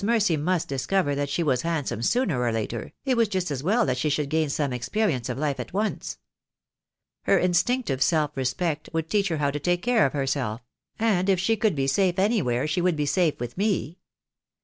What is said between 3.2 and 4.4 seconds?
just as well she should